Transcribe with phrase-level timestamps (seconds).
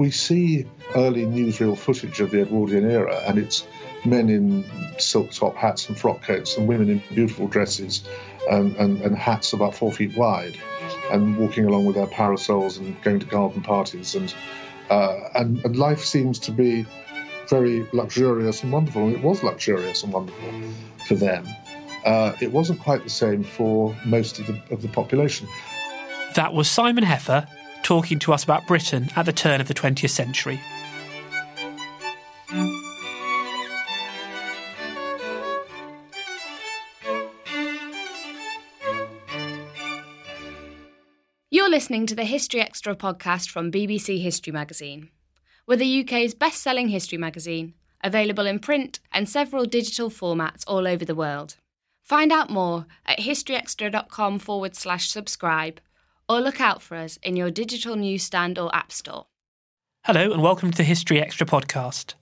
[0.00, 0.64] We see
[0.96, 3.66] early newsreel footage of the Edwardian era, and it's
[4.06, 4.64] men in
[4.98, 8.02] silk top hats and frock coats, and women in beautiful dresses
[8.50, 10.56] and, and, and hats about four feet wide,
[11.12, 14.34] and walking along with their parasols and going to garden parties, and
[14.88, 16.86] uh, and, and life seems to be
[17.50, 20.50] very luxurious and wonderful, and it was luxurious and wonderful
[21.06, 21.46] for them.
[22.06, 25.46] Uh, it wasn't quite the same for most of the of the population.
[26.36, 27.46] That was Simon Heffer
[27.82, 30.60] talking to us about Britain at the turn of the 20th century.
[41.52, 45.10] You're listening to the History Extra podcast from BBC History Magazine.
[45.66, 50.86] We're the UK's best selling history magazine, available in print and several digital formats all
[50.86, 51.56] over the world.
[52.04, 55.80] Find out more at historyextra.com forward slash subscribe
[56.30, 59.26] or look out for us in your digital newsstand or app store.
[60.04, 62.14] Hello, and welcome to the History Extra podcast.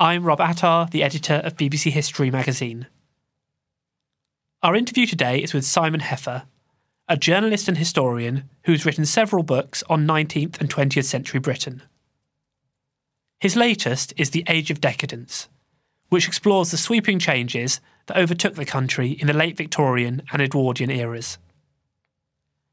[0.00, 2.88] I'm Rob Attar, the editor of BBC History magazine.
[4.64, 6.46] Our interview today is with Simon Heffer,
[7.08, 11.82] a journalist and historian who's written several books on 19th and 20th century Britain.
[13.38, 15.48] His latest is The Age of Decadence,
[16.08, 20.90] which explores the sweeping changes that overtook the country in the late Victorian and Edwardian
[20.90, 21.38] eras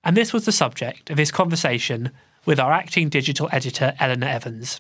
[0.04, 2.12] and this was the subject of his conversation
[2.46, 4.80] with our acting digital editor Eleanor Evans.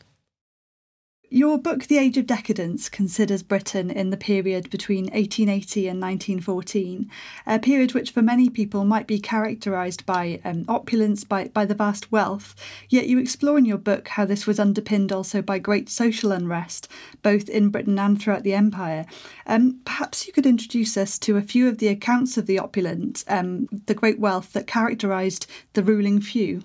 [1.36, 7.10] Your book, The Age of Decadence, considers Britain in the period between 1880 and 1914,
[7.48, 11.74] a period which for many people might be characterised by um, opulence, by, by the
[11.74, 12.54] vast wealth.
[12.88, 16.88] Yet you explore in your book how this was underpinned also by great social unrest,
[17.24, 19.08] both in Britain and throughout the empire.
[19.48, 23.26] Um, perhaps you could introduce us to a few of the accounts of the opulence,
[23.28, 26.62] um, the great wealth that characterised the ruling few.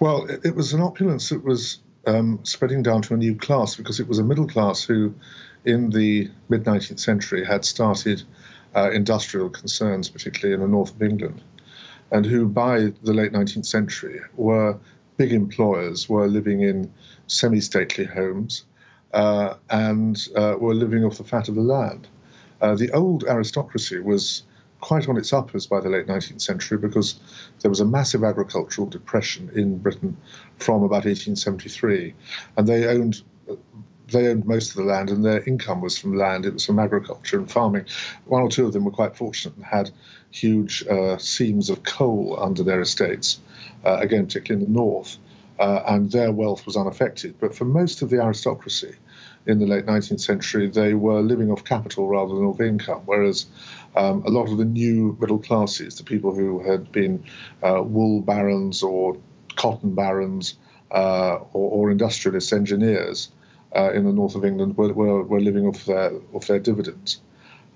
[0.00, 4.00] Well, it was an opulence that was um, spreading down to a new class because
[4.00, 5.14] it was a middle class who,
[5.64, 8.22] in the mid 19th century, had started
[8.76, 11.42] uh, industrial concerns, particularly in the north of England,
[12.10, 14.76] and who by the late 19th century were
[15.16, 16.92] big employers, were living in
[17.26, 18.64] semi stately homes,
[19.12, 22.08] uh, and uh, were living off the fat of the land.
[22.60, 24.42] Uh, the old aristocracy was
[24.84, 27.18] quite on its uppers by the late 19th century because
[27.60, 30.14] there was a massive agricultural depression in Britain
[30.58, 32.12] from about 1873,
[32.58, 33.22] and they owned
[34.08, 36.44] they owned most of the land, and their income was from land.
[36.44, 37.86] It was from agriculture and farming.
[38.26, 39.90] One or two of them were quite fortunate and had
[40.30, 43.40] huge uh, seams of coal under their estates,
[43.86, 45.16] uh, again, particularly in the north,
[45.58, 47.36] uh, and their wealth was unaffected.
[47.40, 48.94] But for most of the aristocracy
[49.46, 53.46] in the late 19th century, they were living off capital rather than off income, whereas
[53.96, 57.24] um, a lot of the new middle classes, the people who had been
[57.62, 59.16] uh, wool barons or
[59.56, 60.56] cotton barons
[60.90, 61.90] uh, or, or,
[62.52, 63.30] engineers
[63.76, 67.20] uh, in the north of England, were, were, were, living off their off their dividends,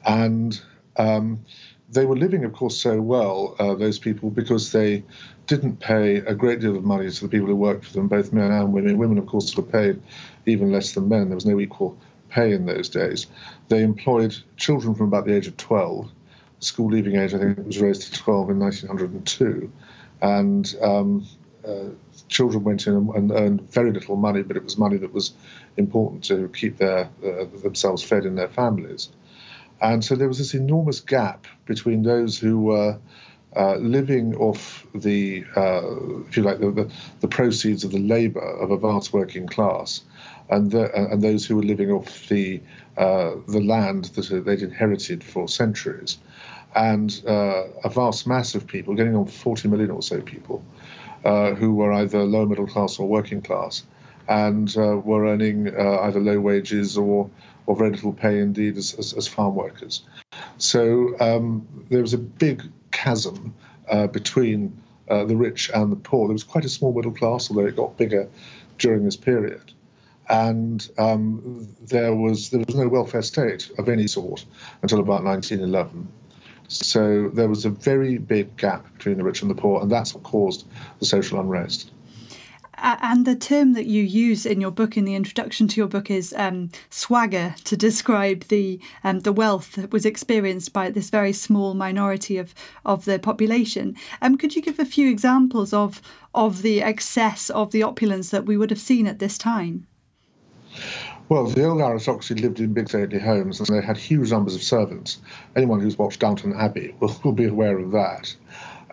[0.07, 0.61] and
[0.97, 1.45] um,
[1.91, 5.03] they were living, of course, so well, uh, those people, because they
[5.47, 8.33] didn't pay a great deal of money to the people who worked for them, both
[8.33, 8.99] men and women.
[8.99, 10.01] Women, of course, were paid
[10.45, 11.29] even less than men.
[11.29, 11.99] There was no equal
[12.29, 13.27] pay in those days.
[13.69, 16.11] They employed children from about the age of 12.
[16.59, 19.73] The school leaving age, I think, was raised to 12 in 1902.
[20.21, 21.27] And um,
[21.67, 21.91] uh,
[22.29, 25.33] children went in and, and, earned very little money, but it was money that was
[25.77, 29.11] important to keep their, uh, themselves fed in their families.
[29.81, 32.99] And so there was this enormous gap between those who were
[33.57, 38.41] uh, living off the, uh, if you like, the, the, the, proceeds of the labour
[38.41, 40.03] of a vast working class,
[40.51, 42.61] and the, and those who were living off the
[42.97, 46.19] uh, the land that they'd inherited for centuries.
[46.75, 50.63] and uh, a vast mass of people, getting on 40 million or so people,
[51.25, 53.85] uh, who were either lower middle class or working class,
[54.29, 57.31] and uh, were earning uh, either low wages or,
[57.67, 60.03] or very little pay indeed as, as, as farm workers.
[60.59, 63.55] So um, there was a big chasm
[63.91, 64.77] uh, between
[65.09, 66.29] uh, the rich and the poor.
[66.29, 68.29] There was quite a small middle class, although it got bigger
[68.77, 69.73] during this period.
[70.29, 74.45] And um, there was there was no welfare state of any sort
[74.83, 76.09] until about 1911.
[76.69, 80.15] So there was a very big gap between the rich and the poor, and that's
[80.15, 80.67] what caused
[80.99, 81.91] the social unrest.
[82.81, 86.11] And the term that you use in your book, in the introduction to your book,
[86.11, 91.33] is um, swagger to describe the um, the wealth that was experienced by this very
[91.33, 92.55] small minority of
[92.85, 93.97] of the population.
[94.23, 96.01] Um, could you give a few examples of
[96.35, 99.88] of the excess of the opulence that we would have seen at this time?
[101.29, 104.63] Well, the old aristocracy lived in big stately homes, and they had huge numbers of
[104.63, 105.19] servants.
[105.57, 108.35] Anyone who's watched Downton Abbey will, will be aware of that.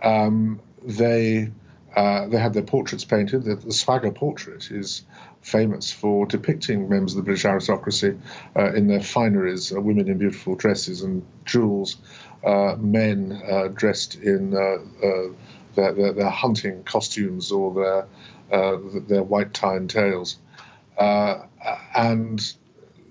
[0.03, 1.49] Um, they
[1.95, 3.43] uh, they had their portraits painted.
[3.43, 5.03] The, the Swagger portrait is
[5.41, 8.17] famous for depicting members of the British aristocracy
[8.55, 11.97] uh, in their fineries, uh, women in beautiful dresses and jewels,
[12.43, 14.77] uh, men uh, dressed in uh,
[15.75, 18.05] their, their, their, hunting costumes or
[18.51, 20.37] their, their white tie and tails.
[20.99, 22.53] And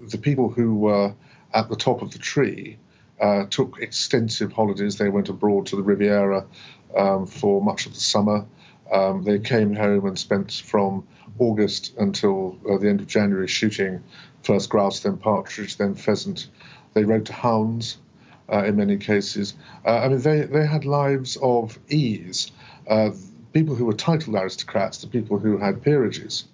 [0.08, 1.14] the people who were
[1.52, 2.78] at the top of the tree
[3.50, 4.98] took extensive holidays.
[4.98, 6.46] They went abroad to the Riviera
[6.96, 8.46] um, for much of the summer.
[8.92, 11.06] Um, they came home and spent from
[11.38, 14.02] August until uh, the end of January shooting
[14.42, 16.48] first grouse, then partridge, then pheasant.
[16.92, 17.96] They rode to hounds
[18.52, 19.54] uh, in many cases.
[19.84, 22.52] Uh, I mean, they, they had lives of ease.
[22.86, 23.10] Uh,
[23.52, 26.44] people who were titled aristocrats, the people who had peerages,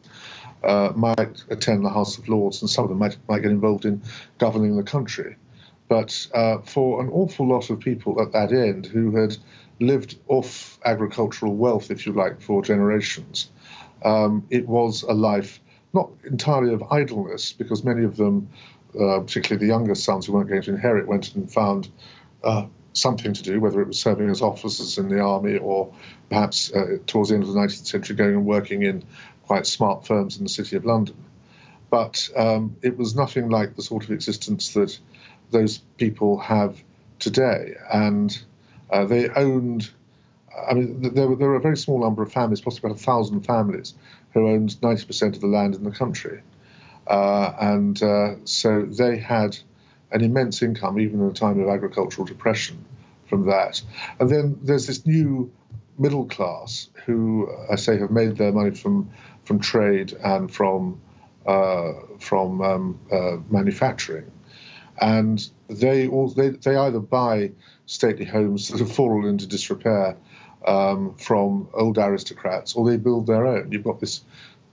[0.63, 3.85] uh, might attend the House of Lords, and some of them might, might get involved
[3.85, 4.03] in
[4.39, 5.37] governing the country.
[5.89, 9.37] But uh, for an awful lot of people at that end who had
[9.81, 13.51] lived off agricultural wealth, if you like, for generations.
[14.05, 15.61] Um, it was a life
[15.93, 18.49] not entirely of idleness, because many of them,
[18.95, 21.89] uh, particularly the younger sons who weren't going to inherit, went and found
[22.45, 25.93] uh, something to do, whether it was serving as officers in the army or
[26.29, 29.03] perhaps uh, towards the end of the 19th century going and working in
[29.51, 31.17] quite smart firms in the city of London.
[31.91, 34.97] But um, it was nothing like the sort of existence that
[35.51, 36.81] those people have
[37.19, 37.75] today.
[37.93, 38.31] And
[38.93, 39.91] uh, they owned,
[40.71, 43.05] I mean, there were, there were a very small number of families, possibly about a
[43.05, 43.95] thousand families,
[44.35, 46.43] who owned 90% of the land in the country.
[47.09, 49.59] Uh, and uh, so they had
[50.13, 52.85] an immense income, even in a time of agricultural depression,
[53.27, 53.83] from that.
[54.21, 55.51] And then there's this new
[55.99, 59.11] middle class who, I say, have made their money from
[59.51, 61.01] from trade and from
[61.45, 64.31] uh, from um, uh, manufacturing,
[65.01, 67.51] and they all they, they either buy
[67.85, 70.17] stately homes that have fallen into disrepair
[70.65, 73.73] um, from old aristocrats, or they build their own.
[73.73, 74.23] You've got this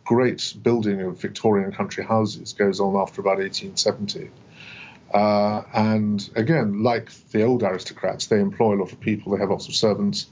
[0.05, 4.29] great building of Victorian country houses goes on after about 1870.
[5.11, 9.49] Uh, and again, like the old aristocrats, they employ a lot of people, they have
[9.49, 10.27] lots of servants,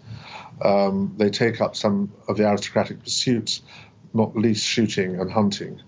[0.61, 3.61] um, they take up some of the aristocratic pursuits,
[4.15, 5.81] not least shooting and hunting.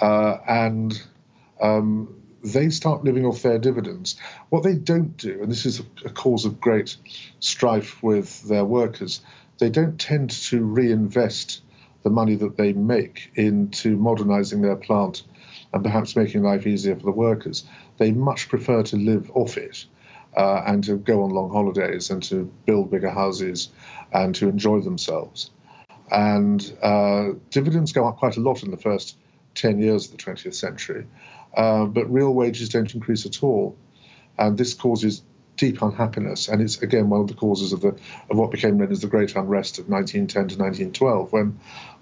[0.00, 1.02] Uh, and
[1.60, 4.16] um, they start living off their dividends.
[4.50, 6.96] What they don't do, and this is a, cause of great
[7.40, 9.20] strife with their workers,
[9.58, 11.62] they don't tend to reinvest
[12.02, 15.22] the money that they make into modernizing their plant
[15.72, 17.64] and perhaps making life easier for the workers.
[17.98, 19.86] They much prefer to live off it
[20.36, 23.68] uh, and to go on long holidays and to build bigger houses
[24.12, 25.50] and to enjoy themselves.
[26.12, 29.16] And uh, dividends go up quite a lot in the first
[29.54, 31.06] 10 years of the 20th century.
[31.56, 33.76] Uh, but real wages don't increase at all.
[34.38, 35.22] And this causes
[35.56, 36.48] deep unhappiness.
[36.48, 37.96] And it's, again, one of the causes of, the,
[38.28, 41.58] of what became known as the Great Unrest of 1910 to 1912, when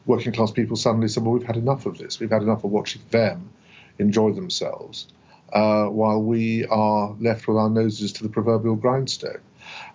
[0.07, 2.19] working class people suddenly said, well, we've had enough of this.
[2.19, 3.51] We've had enough of watching them
[3.99, 5.07] enjoy themselves
[5.53, 9.41] uh, while we are left with our noses to the proverbial grindstone.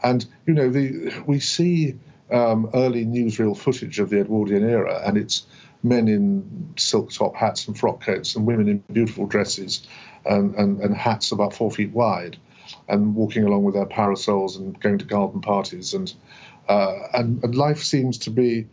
[0.04, 1.96] And, you know, the, we see
[2.32, 5.46] um, early newsreel footage of the Edwardian era, and it's
[5.84, 9.88] men in silk top hats and frock coats, and women in beautiful dresses
[10.26, 12.38] and, and, and hats about four feet wide,
[12.88, 15.94] and walking along with their parasols and going to garden parties.
[15.94, 16.14] And,
[16.68, 18.68] uh, and, and life seems to be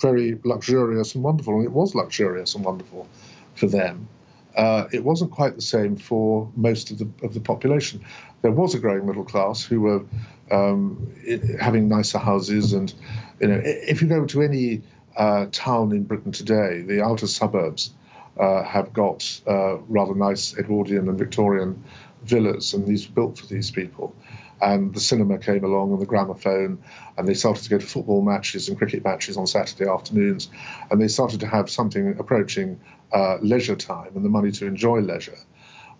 [0.00, 3.06] very luxurious and wonderful, and it was luxurious and wonderful
[3.54, 4.08] for them.
[4.56, 8.04] Uh, it wasn't quite the same for most of the of the population.
[8.42, 10.04] There was a growing middle class who were
[10.50, 11.12] um,
[11.60, 12.92] having nicer houses, and
[13.40, 14.82] you know, if you go to any
[15.16, 17.92] uh, town in Britain today, the outer suburbs
[18.38, 21.82] uh, have got uh, rather nice Edwardian and Victorian
[22.22, 24.14] villas, and these were built for these people.
[24.60, 26.82] and the cinema came along and the gramophone,
[27.16, 30.48] and they started to go to football matches and cricket matches on Saturday afternoons,
[30.90, 32.80] and they started to have something approaching
[33.12, 35.38] uh, leisure time and the money to enjoy leisure.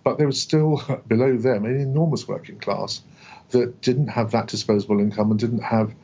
[0.08, 3.02] But there was still below them an enormous working class
[3.50, 5.94] that didn't have that disposable income and didn't have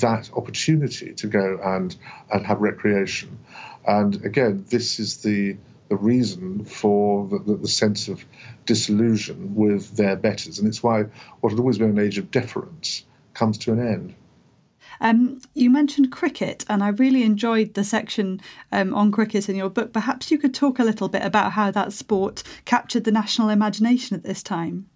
[0.00, 1.96] that opportunity to go and
[2.30, 3.38] and have recreation.
[3.86, 5.56] And again, this is the
[5.88, 8.26] the reason for the, the, the, sense of
[8.66, 10.58] disillusion with their betters.
[10.58, 11.04] And it's why
[11.40, 14.14] what had always been an age of deference comes to an end.
[15.00, 18.40] Um, you mentioned cricket, and I really enjoyed the section
[18.72, 19.92] um, on cricket in your book.
[19.92, 24.16] Perhaps you could talk a little bit about how that sport captured the national imagination
[24.16, 24.86] at this time.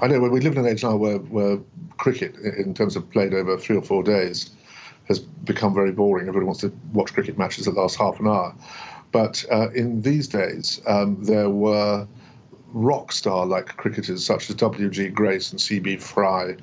[0.00, 1.58] I know we live in an age now where, where
[1.98, 4.50] cricket, in terms of played over three or four days,
[5.08, 6.28] has become very boring.
[6.28, 8.54] Everybody wants to watch cricket matches that last half an hour.
[9.10, 12.06] But uh, in these days, um, there were
[12.72, 15.08] rock star like cricketers such as W.G.
[15.08, 15.96] Grace and C.B.
[15.96, 16.56] Fry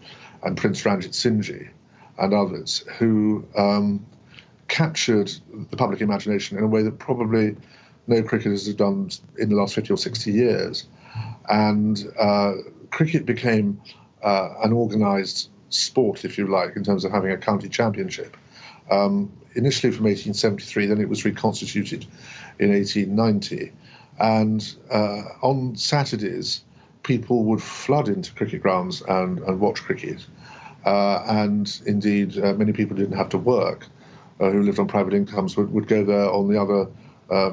[0.44, 1.70] and Prince Ranjitsinhji
[2.18, 4.06] and others who um,
[4.68, 5.32] captured
[5.70, 7.56] the public imagination in a way that probably
[8.08, 10.88] no cricketers have done in the last 50 or 60 years.
[11.50, 12.54] And uh,
[12.92, 13.82] cricket became
[14.24, 18.38] uh, an organised sport, if you like, in terms of having a county championship.
[18.90, 22.06] Um, initially from 1873, then it was reconstituted
[22.60, 23.72] in 1890.
[24.20, 26.64] And uh, on Saturdays,
[27.04, 30.26] people would flood into cricket grounds and, and watch cricket.
[30.86, 33.88] Uh, and indeed, uh, many people didn't have to work
[34.40, 36.88] uh, who lived on private incomes would, would go there on the other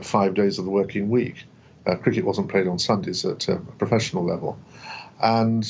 [0.02, 1.44] five days of the working week.
[2.02, 4.58] Cricket wasn't played on Sundays at a professional level.
[5.20, 5.64] And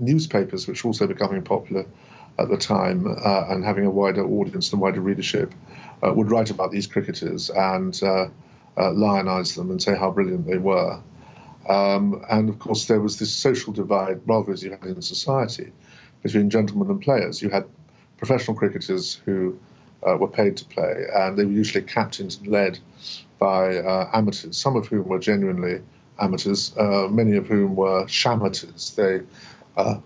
[0.00, 1.84] newspapers, which were also becoming popular
[2.38, 5.52] at the time and having a wider audience and wider readership,
[6.02, 8.28] would write about these cricketers and uh,
[8.76, 11.00] lionize them and say how brilliant they were.
[11.68, 15.72] Um, and of course, there was this social divide, rather as you had in society,
[16.22, 17.42] between gentlemen and players.
[17.42, 17.64] You had
[18.16, 19.58] professional cricketers who
[20.06, 22.78] uh, were paid to play, and they were usually captained and led
[23.38, 25.80] by uh, amateurs, some of whom were genuinely
[26.20, 28.94] amateurs, uh, many of whom were shamateurs.
[28.94, 29.20] They
[29.76, 29.98] uh,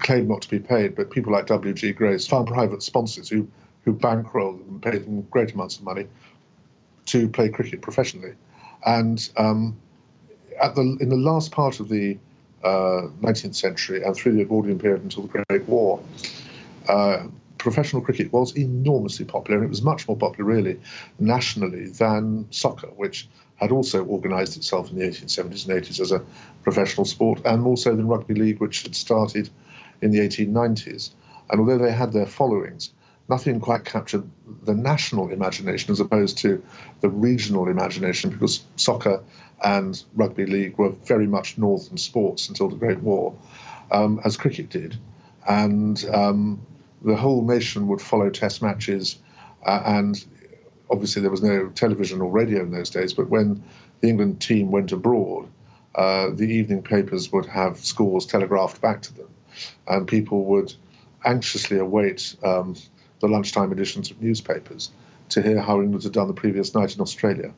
[0.00, 1.92] claimed not to be paid, but people like W.G.
[1.92, 3.46] Grace found private sponsors who,
[3.84, 6.06] who bankrolled them and paid them great amounts of money
[7.06, 8.34] to play cricket professionally.
[8.86, 9.76] And um,
[10.60, 12.18] at the, in the last part of the
[12.64, 16.00] uh, 19th century and through the Edwardian period until the Great War,
[16.88, 17.26] uh,
[17.58, 20.80] professional cricket was enormously popular, and it was much more popular, really,
[21.20, 26.22] nationally than soccer, which had also organised itself in the 1870s and 80s as a
[26.64, 29.48] professional sport, and more so than rugby league, which had started
[30.00, 31.10] in the 1890s.
[31.50, 32.90] And although they had their followings,
[33.28, 34.28] nothing quite captured
[34.64, 36.62] the national imagination as opposed to
[37.00, 39.22] the regional imagination because soccer
[39.62, 43.34] and rugby league were very much northern sports until the Great War,
[43.90, 44.96] um, as cricket did.
[45.48, 46.60] And um,
[47.02, 49.18] the whole nation would follow test matches.
[49.64, 50.24] Uh, and
[50.90, 53.62] obviously, there was no television or radio in those days, but when
[54.00, 55.48] the England team went abroad,
[55.94, 59.28] uh, the evening papers would have scores telegraphed back to them,
[59.88, 60.74] and people would
[61.24, 62.74] anxiously await um,
[63.20, 64.90] the lunchtime editions of newspapers
[65.28, 67.52] to hear how England had done the previous night in Australia.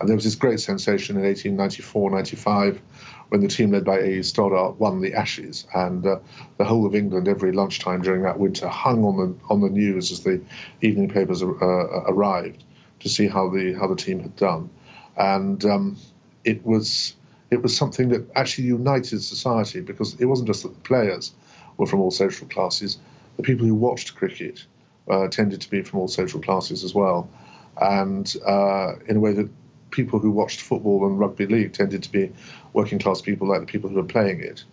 [0.00, 2.80] And there was this great sensation in 1894 95
[3.28, 4.22] when the team led by A.E.
[4.22, 5.66] Stoddart won the Ashes.
[5.74, 6.18] And uh,
[6.56, 10.10] the whole of England, every lunchtime during that winter, hung on the, on the news
[10.10, 10.40] as the
[10.80, 12.64] evening papers uh, arrived
[13.00, 14.70] to see how the, how the team had done.
[15.16, 15.96] And um,
[16.44, 17.14] it, was,
[17.50, 21.32] it was something that actually united society because it wasn't just that the players
[21.76, 22.98] were from all social classes,
[23.36, 24.64] the people who watched cricket
[25.10, 27.28] uh, tended to be from all social classes as well,
[27.80, 29.48] and uh, in a way that
[29.90, 32.32] people who watched football and rugby league tended to be
[32.72, 34.64] working class people like the people who were playing it.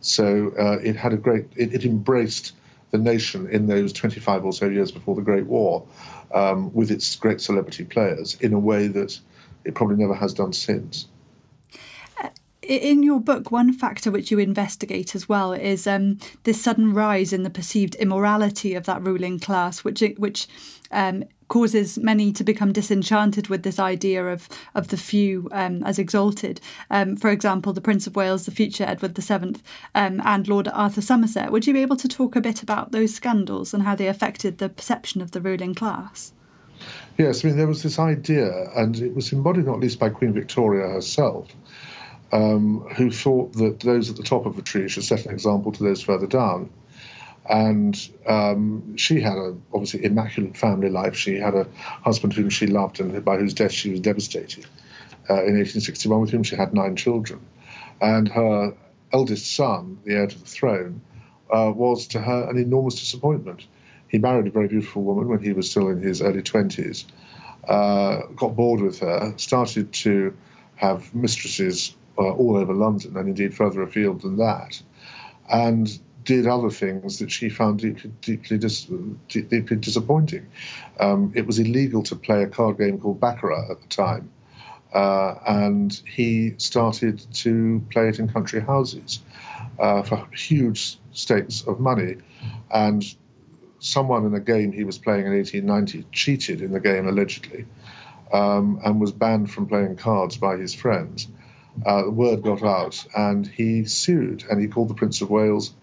[0.00, 2.52] So uh, it had a great, it, it, embraced
[2.90, 5.86] the nation in those 25 or so years before the Great War
[6.32, 9.18] um, with its great celebrity players in a way that
[9.64, 11.06] it probably never has done since
[12.66, 17.32] in your book, one factor which you investigate as well is um, this sudden rise
[17.32, 20.46] in the perceived immorality of that ruling class, which which
[20.90, 25.98] um, causes many to become disenchanted with this idea of of the few um, as
[25.98, 26.60] exalted.
[26.90, 29.56] Um, for example, the Prince of Wales, the future Edward VII,
[29.94, 31.52] um, and Lord Arthur Somerset.
[31.52, 34.58] Would you be able to talk a bit about those scandals and how they affected
[34.58, 36.32] the perception of the ruling class?
[37.18, 40.32] Yes, I mean there was this idea, and it was embodied not least by Queen
[40.32, 41.48] Victoria herself
[42.34, 45.72] um, who thought that those at the top of the tree should set an example
[45.72, 46.68] to those further down.
[47.48, 47.96] And
[48.26, 51.14] um, she had a obviously immaculate family life.
[51.16, 54.64] She had a husband whom she loved and by whose death she was devastated
[55.28, 57.40] uh, in 1861, with whom she had nine children.
[58.00, 58.74] And her
[59.12, 61.00] eldest son, the heir to the throne,
[61.50, 63.66] uh, was to her an enormous disappointment.
[64.08, 67.04] He married a very beautiful woman when he was still in his early 20s,
[67.68, 70.36] uh, got bored with her, started to
[70.76, 74.80] have mistresses uh, all over London and indeed further afield than that,
[75.50, 78.88] and did other things that she found deeply, deeply, dis,
[79.28, 80.46] deeply disappointing.
[80.98, 84.30] Um, it was illegal to play a card game called Baccarat at the time.
[84.92, 89.20] Uh, and he started to play it in country houses
[89.78, 92.16] uh, for huge stakes of money.
[92.70, 93.04] And
[93.80, 97.66] someone in a game he was playing in 1890 cheated in the game allegedly
[98.32, 101.28] um, and was banned from playing cards by his friends.
[101.84, 105.74] Uh, the word got out, and he sued, and he called the Prince of Wales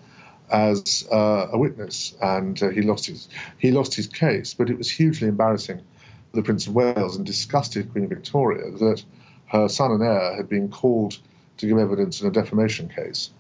[0.52, 4.54] as uh, a witness, and uh, he lost his he lost his case.
[4.54, 9.04] But it was hugely embarrassing for the Prince of Wales and disgusted Queen Victoria that
[9.48, 11.18] her son and heir had been called
[11.58, 13.32] to give evidence in a defamation case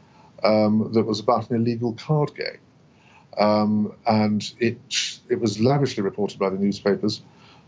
[0.43, 2.59] um, that was about an illegal card game.
[3.37, 4.79] Um, and it
[5.29, 7.21] it was lavishly reported by the newspapers,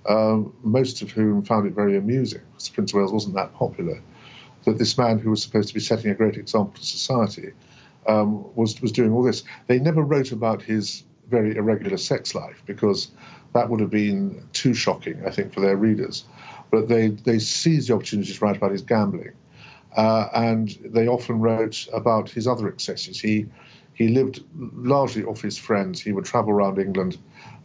[0.08, 4.02] um, most of whom found it very amusing because Prince of Wales wasn't that popular.
[4.66, 7.52] That this man who was supposed to be setting a great example to society
[8.08, 9.44] um, was was doing all this.
[9.68, 13.10] They never wrote about his very irregular sex life because
[13.54, 16.26] that would have been too shocking, I think, for their readers.
[16.72, 19.34] But they they seized the opportunity to write about his gambling,
[19.96, 23.20] uh, and they often wrote about his other excesses.
[23.20, 23.48] He
[23.94, 26.02] he lived largely off his friends.
[26.02, 27.18] He would travel around England,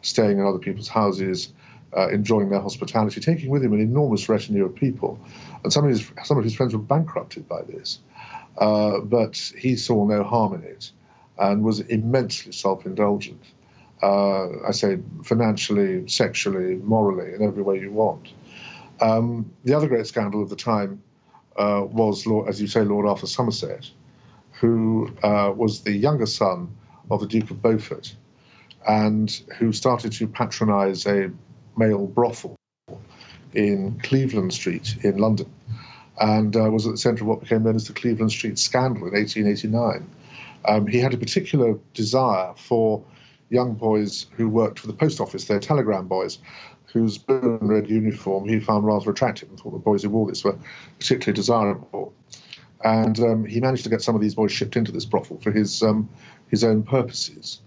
[0.02, 1.52] staying in other people's houses,
[1.96, 5.18] uh, enjoying their hospitality, taking with him an enormous retinue of people.
[5.64, 8.00] And some of his, some of his friends were bankrupted by this.
[8.58, 10.90] Uh, but he saw no harm in it
[11.38, 13.42] and was immensely self indulgent.
[14.02, 18.28] Uh, I say financially, sexually, morally, in every way you want.
[19.00, 21.02] Um, the other great scandal of the time
[21.56, 23.90] uh, was, Lord, as you say, Lord Arthur Somerset
[24.60, 26.76] who uh, was the younger son
[27.10, 28.14] of the Duke of Beaufort
[28.86, 31.30] and who started to patronize a
[31.76, 32.56] male brothel
[33.54, 35.50] in Cleveland Street in London
[36.20, 39.06] and uh, was at the center of what became known as the Cleveland Street Scandal
[39.06, 40.08] in 1889.
[40.64, 43.02] Um, he had a particular desire for
[43.50, 46.38] young boys who worked for the post office, their telegram boys,
[46.92, 50.26] whose blue and red uniform he found rather attractive and thought the boys who wore
[50.26, 50.58] this were
[50.98, 52.12] particularly desirable
[52.84, 55.50] and um, he managed to get some of these boys shipped into this brothel for
[55.50, 56.08] his um,
[56.48, 57.60] his own purposes.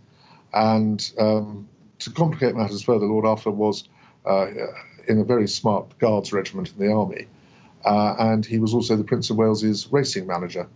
[0.54, 1.68] And um,
[2.00, 3.88] to complicate matters further, Lord Arthur was
[4.26, 4.48] uh,
[5.08, 7.28] in a very smart guards regiment in the army,
[7.86, 10.68] uh, and he was also the Prince of Wales's racing manager.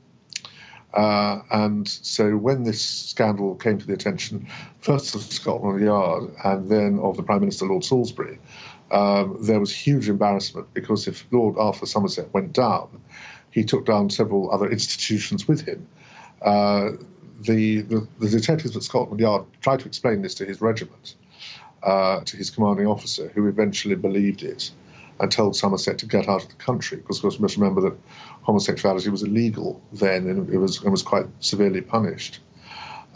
[0.93, 4.47] Uh, and so when this scandal came to the attention,
[4.79, 8.39] first of Scotland Yard and then of the Prime Minister Lord Salisbury,
[8.91, 13.01] um, there was huge embarrassment because if Lord Arthur Somerset went down,
[13.51, 15.85] he took down several other institutions with him.
[16.41, 16.91] Uh,
[17.41, 21.15] the, the, the, detectives at Scotland Yard tried to explain this to his regiment,
[21.83, 24.71] uh, to his commanding officer, who eventually believed it
[25.19, 26.97] and told Somerset to get out of the country.
[26.97, 27.97] Because, of course, we must remember that
[28.43, 32.39] homosexuality was illegal then and it was, it was quite severely punished.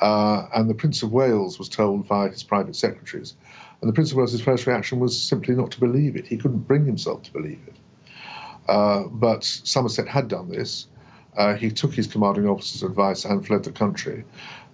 [0.02, 3.36] Uh, and the Prince of Wales was told by his private secretaries.
[3.82, 6.26] And the Prince of Wales's first reaction was simply not to believe it.
[6.26, 7.76] He couldn't bring himself to believe it.
[8.68, 10.88] Uh, but Somerset had done this.
[11.38, 14.24] Uh, he took his commanding officer's advice and fled the country.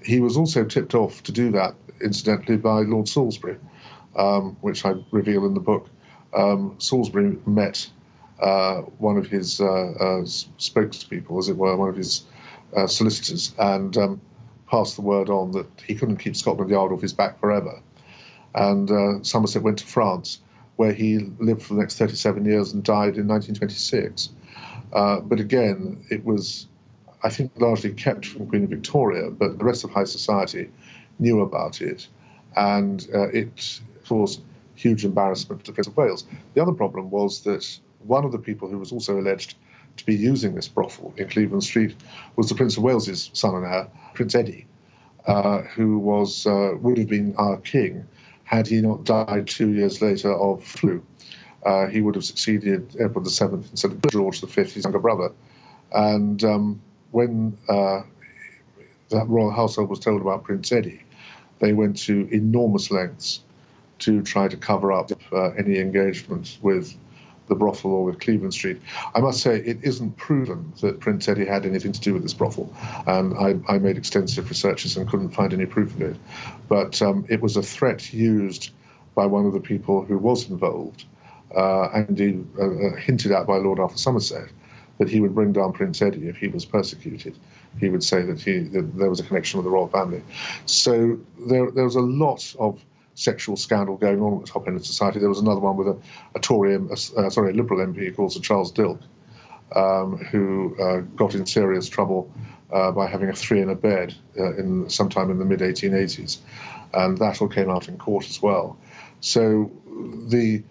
[0.04, 3.58] He was also tipped off to do that, incidentally, by Lord Salisbury,
[4.16, 5.90] um, which I reveal in the book.
[6.36, 7.89] Um, Salisbury met
[8.39, 10.21] uh, one of his uh, uh,
[10.58, 12.26] spokespeople, as it were, one of his
[12.88, 14.21] solicitors, and um,
[14.69, 17.80] passed the word on that he couldn't keep Scotland Yard off his back forever.
[18.54, 20.39] And Somerset went to France
[20.76, 24.30] where he lived for the next 37 years and died in 1926.
[24.93, 26.67] Uh, but again, it was,
[27.24, 30.69] I think, largely kept from Queen Victoria, but the rest of high society
[31.19, 32.08] knew about it,
[32.56, 34.41] and uh, it caused
[34.76, 36.26] huge embarrassment to the Prince of Wales.
[36.54, 39.56] The other problem was that one of the people who was also alleged
[39.98, 41.96] to be using this brothel in Cleveland Street
[42.36, 44.68] was the Prince of Wales's son and heir, Prince Eddie,
[45.26, 48.06] uh, who was uh, would have been our king
[48.44, 51.04] had he not died two years later of flu.
[51.66, 55.32] Uh, he would have succeeded Edward VII instead of George V, his younger brother.
[55.92, 58.04] And um, when uh,
[59.10, 61.02] that royal household was told about Prince Eddie,
[61.60, 63.42] they went to enormous lengths
[64.06, 66.96] to try to cover up uh, any engagement with
[67.48, 68.82] the brothel or with Cleveland Street.
[69.13, 72.34] I must say, it isn't proven that Prince Eddie had anything to do with this
[72.34, 72.74] brothel,
[73.08, 76.18] and I, I made extensive researches and couldn't find any proof of it.
[76.68, 78.72] But um, it was a threat used
[79.13, 81.06] by one of the people who was involved,
[81.56, 84.50] uh, and indeed uh, uh, hinted at by Lord Arthur Somerset,
[84.98, 87.38] that he would bring down Prince Eddie if he was persecuted.
[87.80, 90.24] He would say that he that there was a connection with the royal family.
[90.65, 92.84] So there there was a lot of
[93.15, 95.19] sexual scandal going on at the top end of society.
[95.19, 95.97] There was another one with a,
[96.36, 96.95] a Tory, uh,
[97.30, 99.01] sorry, a Liberal MP called Sir Charles Dilke,
[99.75, 102.32] um, who uh, got in serious trouble
[102.71, 106.38] uh, by having a three in a bed uh, in sometime in the mid 1880s,
[106.93, 108.78] and that all came out in court as well.
[109.21, 109.71] So
[110.30, 110.62] the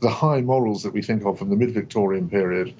[0.00, 2.74] the high morals that we think of from the mid Victorian period,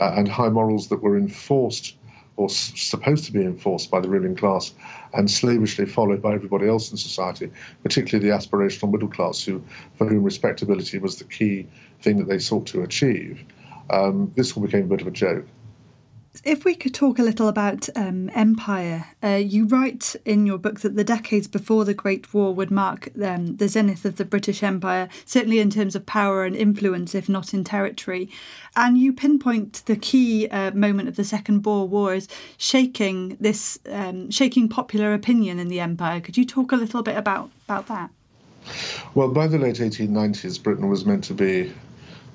[0.00, 1.96] uh, and high morals that were enforced
[2.36, 4.72] or s- supposed to be enforced by the ruling class
[5.12, 7.50] and slavishly followed by everybody else in society,
[7.82, 9.62] particularly the aspirational middle class, who,
[9.96, 11.66] for whom respectability was the key
[12.02, 13.44] thing that they sought to achieve.
[13.90, 15.46] Um, this all became a bit of a joke.
[16.42, 20.80] If we could talk a little about um, empire, uh, you write in your book
[20.80, 24.62] that the decades before the Great War would mark um, the zenith of the British
[24.62, 28.28] Empire, certainly in terms of power and influence, if not in territory.
[28.74, 33.78] And you pinpoint the key uh, moment of the Second Boer War as shaking this,
[33.88, 36.20] um, shaking popular opinion in the empire.
[36.20, 38.10] Could you talk a little bit about about that?
[39.14, 41.72] Well, by the late 1890s, Britain was meant to be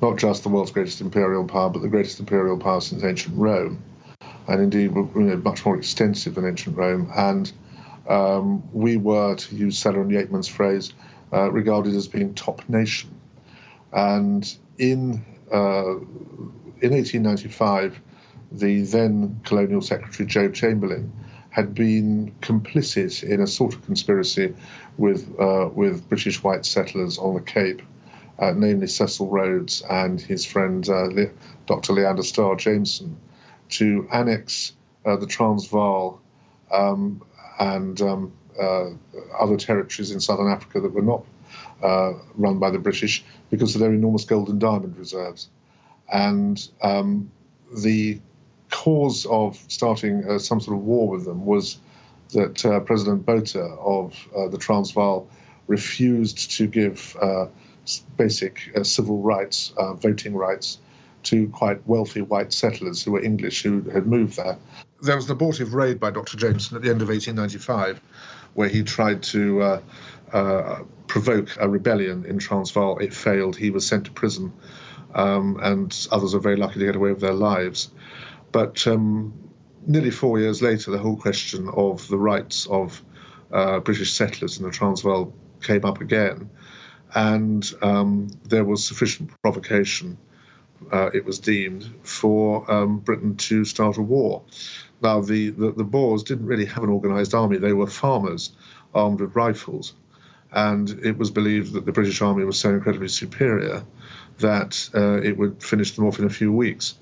[0.01, 3.83] not just the world's greatest imperial power, but the greatest imperial power since ancient Rome
[4.49, 7.11] and indeed you know, much more extensive than ancient Rome.
[7.15, 7.51] And
[8.07, 10.93] um, we were, to use Sellar and phrase,
[11.31, 13.11] uh, regarded as being top nation.
[13.93, 15.97] And in uh,
[16.81, 17.99] in 1895,
[18.51, 21.11] the then colonial secretary Joe Chamberlain
[21.51, 24.55] had been complicit in a sort of conspiracy
[24.97, 27.81] with uh, with British white settlers on the Cape,
[28.39, 31.31] uh, namely Cecil Rhodes and his friend uh, Le-
[31.65, 31.93] Dr.
[31.93, 33.17] Leander Starr Jameson,
[33.69, 34.73] to annex
[35.05, 36.19] uh, the Transvaal
[36.71, 37.21] um,
[37.59, 38.89] and um, uh,
[39.39, 41.23] other territories in southern Africa that were not
[42.35, 45.49] run by the British because of their enormous gold and diamond reserves.
[46.11, 47.31] And um,
[47.77, 48.19] the
[48.71, 51.77] cause of starting uh, some sort of war with them was
[52.33, 55.27] that uh, President Botha of uh, the Transvaal
[55.67, 57.15] refused to give
[58.17, 60.79] basic civil rights, voting rights,
[61.23, 64.57] to quite wealthy white settlers who were English who had moved there.
[65.01, 66.37] There was an abortive raid by Dr.
[66.37, 68.01] Jameson at the end of 1895
[68.53, 69.81] where he tried to uh,
[70.33, 72.97] uh, provoke a rebellion in Transvaal.
[72.99, 73.55] It failed.
[73.55, 74.53] He was sent to prison,
[75.13, 77.89] um, and others were very lucky to get away with their lives.
[78.51, 79.33] But um,
[79.85, 83.01] nearly four years later, the whole question of the rights of
[83.51, 86.49] uh, British settlers in the Transvaal came up again,
[87.15, 90.17] and um, there was sufficient provocation
[90.91, 94.41] uh, it was deemed, for um, Britain to start a war.
[95.01, 98.51] Now, the, the, the, Boers didn't really have an organised army, they were farmers
[98.93, 99.93] armed with rifles.
[100.51, 103.83] And it was believed that the British army was so incredibly superior
[104.39, 106.95] that uh, it would finish them off in a few weeks.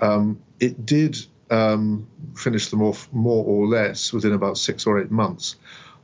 [0.00, 1.18] Um, it did
[1.50, 5.56] um, finish them off more or less within about six or eight months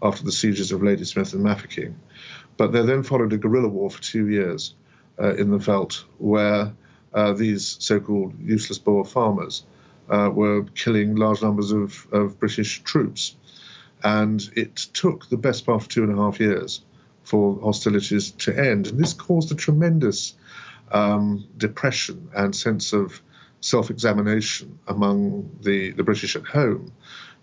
[0.02, 1.94] after the sieges of Ladysmith and Mafeking.
[2.56, 4.74] But there then followed a guerrilla war for two years
[5.20, 6.72] uh, in the veldt, where
[7.14, 9.64] uh, these so-called useless Boer farmers
[10.08, 13.36] uh, were killing large numbers of, of British troops.
[14.04, 16.82] And it took the best part of two and a half years
[17.24, 18.88] for hostilities to end.
[18.88, 20.34] And this caused a tremendous
[20.90, 23.22] um, depression and sense of
[23.60, 26.92] self examination among the, the British at home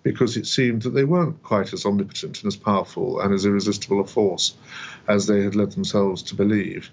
[0.04, 4.00] because it seemed that they weren't quite as omnipotent and as powerful and as irresistible
[4.00, 4.56] a force
[5.08, 6.90] as they had led themselves to believe.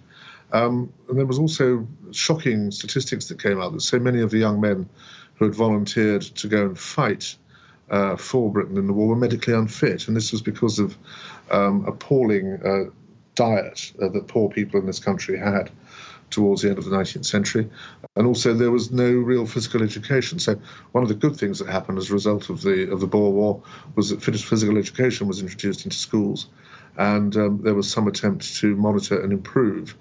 [0.52, 4.38] Um, and there was also shocking statistics that came out that so many of the
[4.38, 4.88] young men
[5.34, 7.36] who had volunteered to go and fight
[7.90, 10.96] uh, for Britain in the war were medically unfit, and this was because of
[11.50, 12.90] um, appalling uh,
[13.34, 15.70] diet uh, that poor people in this country had
[16.30, 17.68] towards the end of the 19th century.
[18.16, 20.38] And also, there was no real physical education.
[20.38, 20.56] So,
[20.92, 23.32] one of the good things that happened as a result of the of the Boer
[23.32, 23.62] War
[23.94, 26.48] was that physical education was introduced into schools,
[26.96, 29.96] and um, there was some attempt to monitor and improve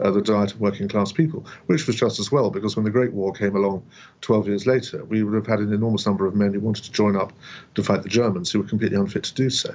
[0.00, 2.90] uh, the diet of working class people, which was just as well, because when the
[2.90, 3.82] Great War came along
[4.20, 6.92] 12 years later, we would have had an enormous number of men who wanted to
[6.92, 7.32] join up
[7.74, 9.74] to fight the Germans who were completely unfit to do so.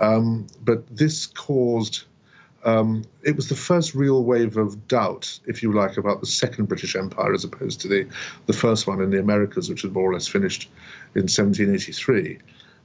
[0.00, 2.04] Um, but this caused,
[2.64, 6.66] um, it was the first real wave of doubt, if you like, about the Second
[6.66, 8.06] British Empire as opposed to the,
[8.46, 10.70] the first one in the Americas, which had more or less finished
[11.14, 12.38] in 1783.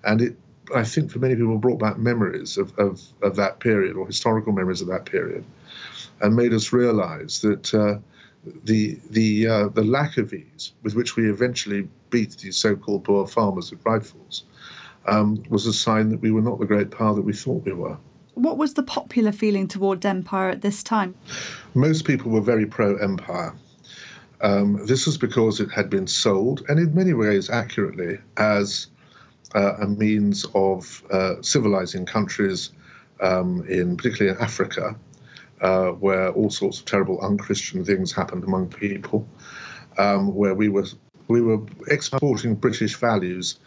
[0.04, 0.36] And it
[0.76, 4.52] I think for many people brought back memories of, of, of, that period or historical
[4.52, 5.46] memories of that period
[6.22, 8.00] and made us realize that uh,
[8.64, 13.28] the the uh, the lack of ease with which we eventually beat these so-called Boer
[13.28, 14.44] farmers with rifles
[15.06, 17.74] um, was a sign that we were not the great power that we thought we
[17.74, 17.98] were.
[18.38, 21.16] What was the popular feeling towards empire at this time?
[21.74, 23.56] Most people were very pro-empire.
[24.42, 28.88] Um, this was because it had been sold, and in many ways accurately, as
[29.56, 32.74] uh, a means of uh, civilizing countries,
[33.22, 34.96] um, in particularly in Africa,
[35.62, 39.28] uh, where all sorts of terrible unchristian things happened among people,
[39.98, 40.86] um, where we were
[41.28, 43.58] we were exporting British values.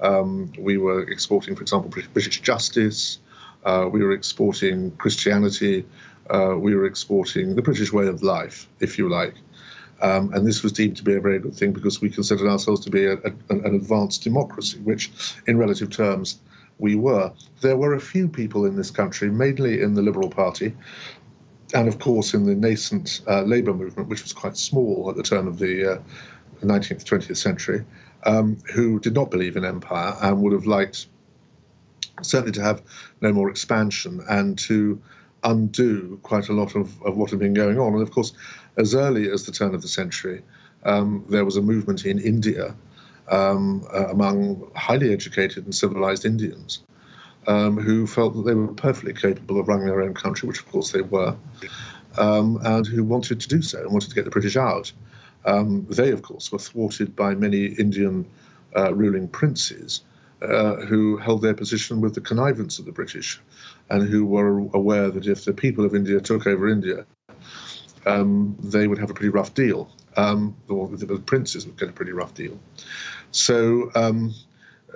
[0.00, 3.20] Um, we were exporting, for example, British justice.
[3.64, 5.84] Uh, we were exporting Christianity.
[6.30, 9.34] Uh, we were exporting the British way of life, if you like.
[10.00, 12.80] Um, and this was deemed to be a very good thing because we considered ourselves
[12.84, 15.10] to be a, a, an advanced democracy, which,
[15.46, 16.40] in relative terms,
[16.78, 17.32] we were.
[17.60, 20.74] There were a few people in this country, mainly in the Liberal Party,
[21.74, 25.22] and of course in the nascent uh, Labour movement, which was quite small at the
[25.22, 25.98] turn of the uh,
[26.62, 27.84] 19th, 20th century,
[28.24, 31.06] um, who did not believe in empire and would have liked
[32.22, 32.82] certainly to have
[33.20, 35.00] no more expansion and to
[35.44, 37.92] undo quite a lot of, of what had been going on.
[37.94, 38.32] And of course,
[38.76, 40.42] as early as the turn of the century,
[40.84, 42.74] um, there was a movement in India
[43.28, 46.82] um, uh, among highly educated and civilized Indians
[47.46, 50.70] um, who felt that they were perfectly capable of running their own country, which of
[50.70, 51.36] course they were,
[52.16, 54.92] um, and who wanted to do so and wanted to get the British out.
[55.44, 58.26] Um, they, of course, were thwarted by many Indian
[58.76, 60.02] uh, ruling princes
[60.42, 63.40] uh, who held their position with the connivance of the British
[63.90, 67.04] and who were aware that if the people of India took over India,
[68.06, 69.90] um, they would have a pretty rough deal.
[70.16, 72.58] Um, or the, the, princes would get a pretty rough deal.
[73.30, 74.34] So um,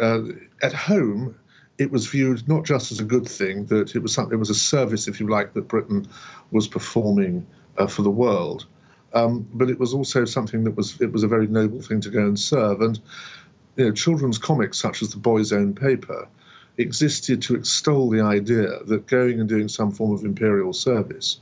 [0.00, 0.22] uh,
[0.62, 1.36] at home,
[1.78, 4.50] it was viewed not just as a good thing, that it was something, it was
[4.50, 6.08] a service, if you like, that Britain
[6.50, 7.46] was performing
[7.78, 8.66] uh, for the world.
[9.14, 12.10] Um, but it was also something that was it was a very noble thing to
[12.10, 12.80] go and serve.
[12.80, 12.98] And
[13.76, 16.28] you know, children's comics such as the Boy's Own Paper
[16.78, 21.40] existed to extol the idea that going and doing some form of imperial service,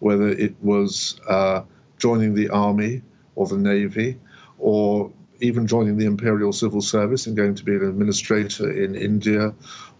[0.00, 1.62] whether it was uh,
[1.98, 3.02] joining the army
[3.34, 4.18] or the navy,
[4.58, 9.52] or even joining the imperial civil service and going to be an administrator in India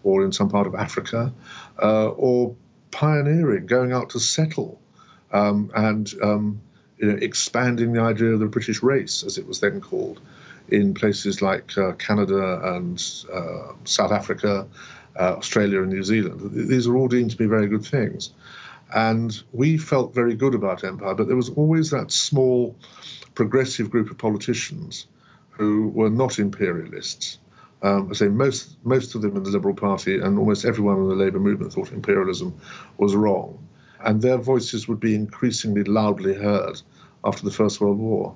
[0.03, 1.33] or in some part of Africa,
[1.81, 2.55] uh, or
[2.91, 4.79] pioneering, going out to settle
[5.31, 6.61] um, and um,
[6.97, 10.21] you know, expanding the idea of the British race, as it was then called,
[10.69, 14.67] in places like uh, Canada and uh, South Africa,
[15.19, 16.39] uh, Australia, and New Zealand.
[16.53, 18.31] These are all deemed to be very good things.
[18.93, 22.75] And we felt very good about empire, but there was always that small
[23.33, 25.07] progressive group of politicians
[25.49, 27.39] who were not imperialists.
[27.81, 31.09] Um, I say most most of them in the Liberal Party and almost everyone in
[31.09, 32.53] the Labour movement thought imperialism
[32.97, 33.59] was wrong,
[34.05, 36.81] and their voices would be increasingly loudly heard
[37.25, 38.35] after the First World War.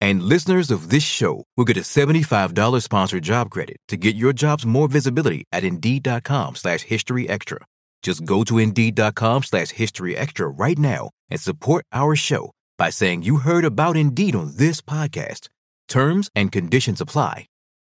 [0.00, 4.32] And listeners of this show will get a $75 sponsored job credit to get your
[4.32, 7.58] jobs more visibility at Indeed.com slash History Extra.
[8.02, 13.22] Just go to Indeed.com slash History Extra right now and support our show by saying
[13.22, 15.48] you heard about Indeed on this podcast.
[15.88, 17.46] Terms and conditions apply.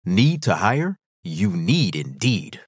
[0.06, 0.98] Need to hire?
[1.24, 2.60] You need Indeed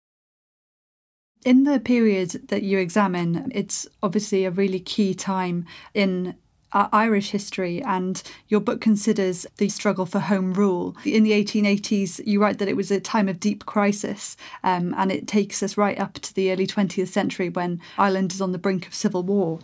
[1.46, 6.36] in the period that you examine, it's obviously a really key time in
[6.76, 10.96] uh, Irish history, and your book considers the struggle for home rule.
[11.06, 15.12] In the 1880s, you write that it was a time of deep crisis, um, and
[15.12, 18.58] it takes us right up to the early 20th century when Ireland is on the
[18.60, 19.60] brink of civil war.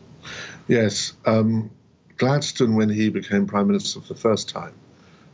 [0.67, 1.13] Yes.
[1.25, 1.69] Um,
[2.17, 4.73] Gladstone, when he became Prime Minister for the first time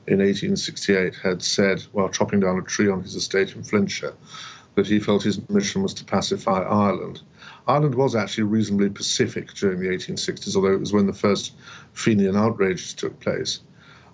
[0.08, 4.14] in 1868, had said, while chopping down a tree on his estate in Flintshire,
[4.76, 7.22] that he felt his mission was to pacify Ireland.
[7.68, 11.54] Ireland was actually reasonably pacific during the 1860s, although it was when the first
[11.94, 13.60] Fenian outrages took place.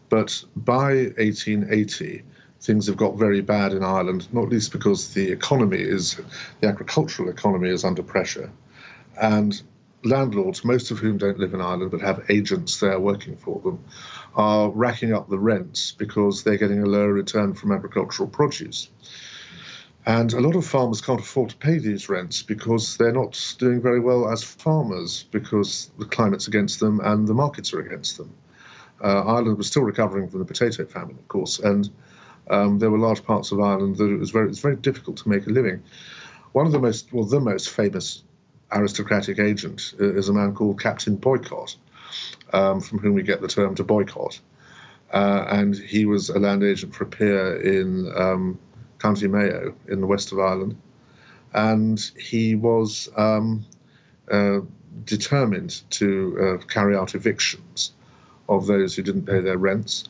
[0.10, 2.24] But by 1880,
[2.62, 6.20] things have got very bad in Ireland, not least because the economy is,
[6.62, 8.50] the agricultural economy is under pressure.
[9.22, 9.62] And
[10.04, 13.84] landlords, most of whom don't live in Ireland but have agents there working for them,
[14.36, 18.90] are racking up the rents because they're getting a lower return from agricultural produce.
[20.06, 23.82] And a lot of farmers can't afford to pay these rents because they're not doing
[23.82, 28.34] very well as farmers because the climate's against them and the markets are against them.
[29.02, 31.90] Uh, Ireland was still recovering from the potato famine, of course, and
[32.50, 35.18] um, there were large parts of Ireland that it was very, it was very difficult
[35.18, 35.82] to make a living.
[36.52, 38.24] One of the most, well, the most famous
[38.72, 41.76] aristocratic agent is a man called Captain Boycott,
[42.52, 44.40] um, from whom we get the term to boycott.
[45.12, 48.60] Uh, and he was a land agent for a peer in um,
[49.04, 50.78] County Mayo in the west of Ireland.
[51.54, 53.66] And he was um,
[54.32, 54.62] uh,
[55.04, 57.92] determined to uh, carry out evictions
[58.48, 60.06] of those who didn't pay their rents.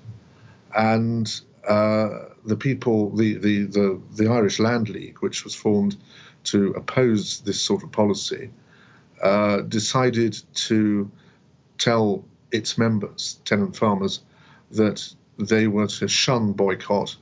[0.75, 1.27] And
[1.67, 2.09] uh,
[2.45, 5.97] the people, the, the, the, the, Irish Land League, which was formed
[6.45, 8.51] to oppose this sort of policy,
[9.23, 11.09] uh, decided to
[11.79, 14.21] tell its members, tenant farmers,
[14.71, 17.15] that they were to shun boycott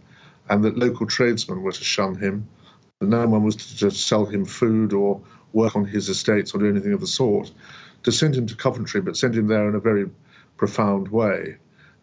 [0.51, 2.47] and that local tradesmen were to shun him.
[2.99, 5.21] That no one was to sell him food or
[5.53, 7.51] work on his estates or do anything of the sort.
[8.03, 10.09] To send him to Coventry, but send him there in a very
[10.57, 11.55] profound way,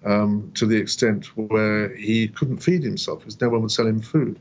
[0.05, 4.01] um, to the extent where he couldn't feed himself because no one would sell him
[4.01, 4.39] food.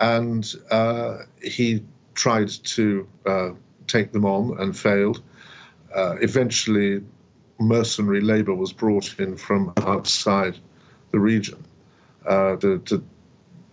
[0.00, 1.82] And uh, he
[2.12, 3.50] tried to uh,
[3.86, 5.22] take them on and failed.
[5.94, 7.02] Uh, eventually,
[7.58, 10.58] mercenary labor was brought in from outside
[11.12, 11.64] the region
[12.26, 13.02] uh, to, to,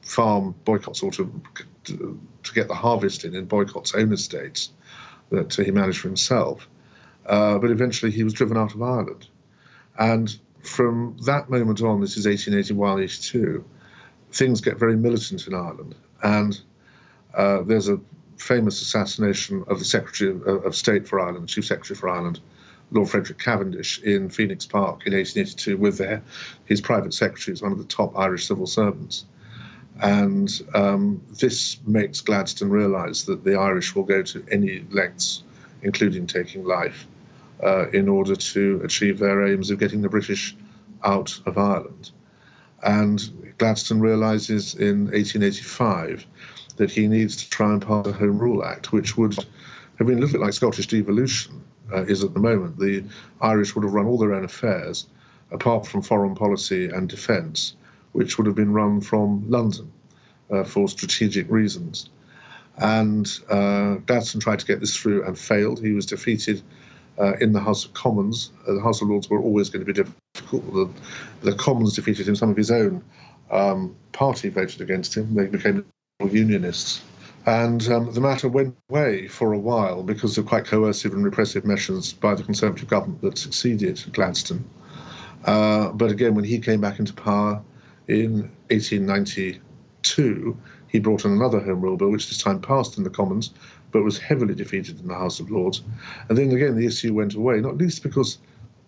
[0.01, 1.41] farm boycotts or to,
[1.83, 4.71] to, to, get the harvest in in Boycott's own estates
[5.29, 6.67] that he managed for himself.
[7.25, 9.27] Uh, but eventually he was driven out of Ireland.
[9.97, 13.63] And from that moment on, this is 1881 82,
[14.31, 15.95] things get very militant in Ireland.
[16.23, 16.59] And
[17.33, 17.99] uh, there's a
[18.37, 22.39] famous assassination of the Secretary of, State for Ireland, Chief Secretary for Ireland,
[22.91, 26.21] Lord Frederick Cavendish in Phoenix Park in 1882 with their,
[26.65, 29.25] his private secretary, one of the top Irish civil servants.
[30.01, 35.43] And um, this makes Gladstone realise that the Irish will go to any lengths,
[35.83, 37.07] including taking life,
[37.63, 40.55] uh, in order to achieve their aims of getting the British
[41.03, 42.11] out of Ireland.
[42.83, 46.25] And Gladstone realises in 1885
[46.77, 50.17] that he needs to try and pass a Home Rule Act, which would have been
[50.17, 51.61] a little bit like Scottish devolution
[51.93, 52.79] uh, is at the moment.
[52.79, 53.03] The
[53.39, 55.05] Irish would have run all their own affairs,
[55.51, 57.75] apart from foreign policy and defence,
[58.12, 59.91] which would have been run from London
[60.50, 62.10] uh, for strategic reasons.
[62.78, 65.82] And uh, Gladstone tried to get this through and failed.
[65.82, 66.62] He was defeated
[67.19, 68.52] uh, in the House of Commons.
[68.67, 70.74] Uh, the House of Lords were always going to be difficult.
[70.74, 70.89] The,
[71.52, 72.36] the Commons defeated him.
[72.36, 73.04] Some of his own
[73.50, 75.36] um, party voted against him.
[75.36, 75.86] They became
[76.30, 77.02] unionists.
[77.45, 81.65] And um, the matter went away for a while because of quite coercive and repressive
[81.65, 84.63] measures by the Conservative government that succeeded Gladstone.
[85.43, 87.63] Uh, but again, when he came back into power
[88.12, 93.10] in 1892, he brought in another Home Rule Bill, which this time passed in the
[93.10, 93.52] Commons,
[93.91, 95.82] but was heavily defeated in the House of Lords.
[96.28, 98.38] And then again, the issue went away, not least because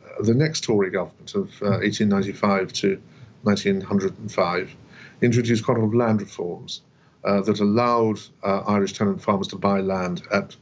[0.05, 3.01] uh, the next Tory government of uh, 1895 to
[3.43, 4.75] 1905
[5.21, 6.81] introduced quite a lot of land reforms
[7.23, 10.55] uh, that allowed uh, Irish tenant farmers to buy land at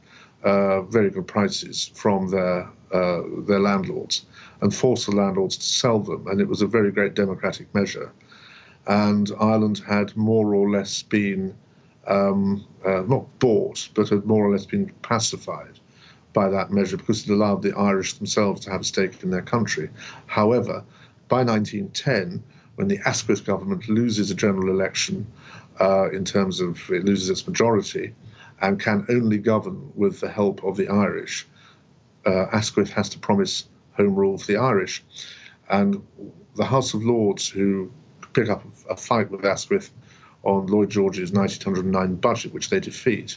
[0.44, 4.26] uh, very good prices from their uh, their landlords
[4.60, 8.12] and forced the landlords to sell them, and it was a very great democratic measure.
[8.86, 11.54] And Ireland had more or less been
[12.06, 15.78] um, uh, not bought, but had more or less been pacified
[16.32, 19.42] by that measure because it allowed the Irish themselves to have a stake in their
[19.42, 19.90] country.
[20.26, 20.82] However,
[21.28, 22.42] by 1910,
[22.76, 25.26] when the Asquith government loses a general election
[25.80, 28.14] uh, in terms of it loses its majority
[28.60, 31.46] and can only govern with the help of the Irish.
[32.24, 35.02] Uh, Asquith has to promise home rule for the Irish.
[35.68, 36.02] And
[36.56, 37.90] the House of Lords, who
[38.32, 39.90] pick up a fight with Asquith
[40.42, 43.36] on Lloyd George's 1909 budget, which they defeat,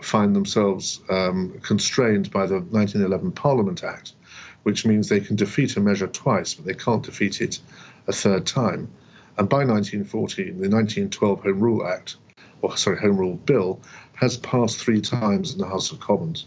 [0.00, 4.14] find themselves um, constrained by the 1911 Parliament Act,
[4.62, 7.60] which means they can defeat a measure twice, but they can't defeat it
[8.06, 8.88] a third time.
[9.38, 12.16] And by 1914, the 1912 Home Rule Act,
[12.62, 13.80] or sorry, Home Rule Bill,
[14.14, 16.46] has passed three times in the House of Commons,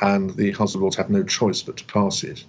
[0.00, 2.44] and the House of Lords have no choice but to pass it.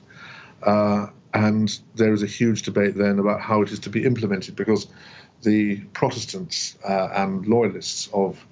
[0.62, 4.56] Uh, and there is a huge debate then about how it is to be implemented
[4.56, 4.88] because
[5.42, 8.46] the Protestants uh, and loyalists of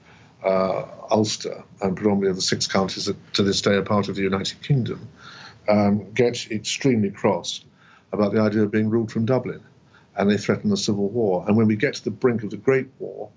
[0.44, 4.24] uh, Ulster, and predominantly the six counties that to this day are part of the
[4.24, 5.08] United Kingdom,
[5.70, 7.64] um, get extremely cross
[8.12, 9.62] about the idea of being ruled from Dublin,
[10.18, 11.46] and they threaten a civil war.
[11.48, 13.30] And when we get to the brink of the Great War,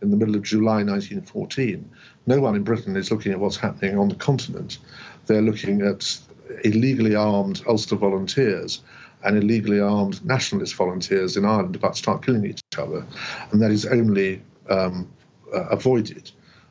[0.00, 1.90] in the middle of July 1914,
[2.26, 4.78] no one in Britain is looking at what's happening on the continent.
[5.26, 6.18] They're looking at
[6.64, 8.82] illegally armed Ulster volunteers
[9.22, 13.06] and illegally armed nationalist volunteers in Ireland about to start killing each other.
[13.50, 15.10] And that is only um,
[15.52, 16.30] uh, avoided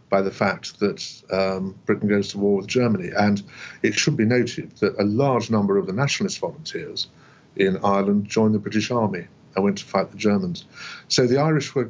[0.09, 3.09] by the fact that um, Britain goes to war with Germany.
[3.17, 3.41] And
[3.82, 7.07] it should be noted that a large number of the nationalist volunteers
[7.55, 10.66] in Ireland joined the British Army and went to fight the Germans.
[11.08, 11.89] So the Irish were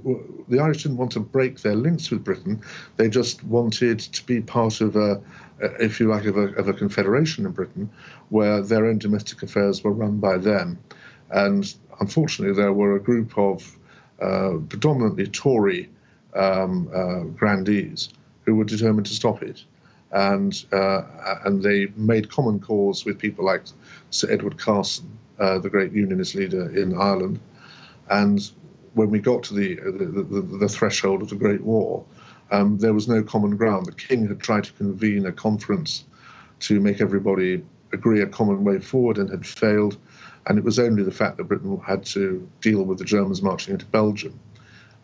[0.49, 2.61] the Irish didn't want to break their links with Britain;
[2.97, 5.21] they just wanted to be part of a,
[5.79, 7.89] if you like, of a, of a confederation in Britain,
[8.29, 10.77] where their own domestic affairs were run by them.
[11.31, 13.77] And unfortunately, there were a group of
[14.21, 15.89] uh, predominantly Tory
[16.35, 18.09] um, uh, grandees
[18.45, 19.63] who were determined to stop it.
[20.11, 21.01] And, uh,
[21.43, 23.63] and they made common cause with people like
[24.11, 27.39] Sir Edward Carson, uh, the great unionist leader in Ireland,
[28.09, 28.51] and
[28.93, 32.05] when we got to the, the, the, the threshold of the Great War,
[32.51, 33.87] um, there was no common ground.
[33.87, 36.03] The king had tried to convene a conference
[36.61, 39.97] to make everybody agree a common way forward and had failed.
[40.45, 43.73] And it was only the fact that Britain had to deal with the Germans marching
[43.73, 44.39] into Belgium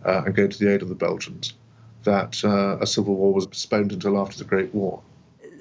[0.05, 1.53] uh, and go to the aid of the Belgians
[2.03, 5.01] that uh, a civil war was postponed until after the Great War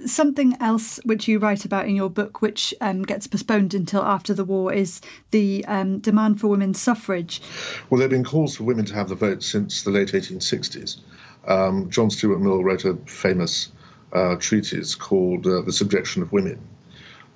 [0.07, 4.35] something else which you write about in your book, which um, gets postponed until after
[4.35, 7.41] the war, is the um, demand for women's suffrage.
[7.89, 10.99] Well, there have been calls for women to have the vote since the late 1860s.
[11.47, 13.71] Um, John Stuart Mill wrote a famous
[14.13, 16.61] uh, treatise called uh, The Subjection of Women,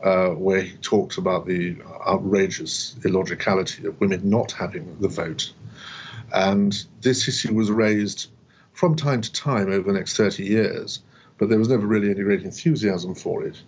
[0.03, 5.53] uh, where he talked about the outrageous illogicality of women not having the vote.
[6.33, 8.31] And this issue was raised
[8.73, 11.01] from time to time over the next 30 years
[11.43, 13.61] but there was never really any great enthusiasm for it.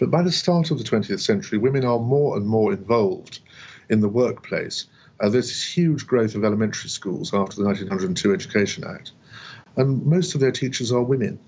[0.00, 3.38] But by the start of the 20th century, women are more and more involved
[3.88, 4.86] in the workplace.
[5.20, 9.12] Uh, there's this huge growth of elementary schools after the 1902 Education Act,
[9.76, 11.38] and most of their teachers are women.